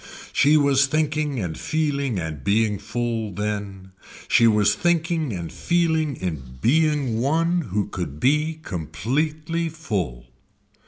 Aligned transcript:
She 0.33 0.57
was 0.57 0.87
thinking 0.87 1.39
and 1.39 1.55
feeling 1.55 2.17
and 2.17 2.43
being 2.43 2.79
full 2.79 3.31
then. 3.31 3.91
She 4.27 4.47
was 4.47 4.73
thinking 4.73 5.31
and 5.31 5.53
feeling 5.53 6.15
in 6.15 6.57
being 6.59 7.19
one 7.19 7.61
who 7.69 7.87
could 7.87 8.19
be 8.19 8.57
completely 8.63 9.69
full. 9.69 10.25